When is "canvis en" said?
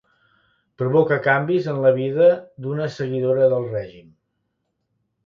1.27-1.77